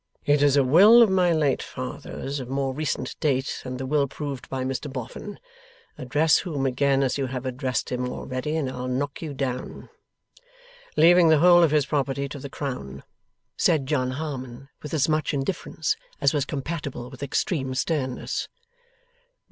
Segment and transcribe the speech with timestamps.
[0.25, 4.07] 'It is a will of my late father's, of more recent date than the will
[4.07, 5.39] proved by Mr Boffin
[5.95, 9.89] (address whom again, as you have addressed him already, and I'll knock you down),
[10.97, 13.03] leaving the whole of his property to the Crown,'
[13.57, 18.47] said John Harmon, with as much indifference as was compatible with extreme sternness.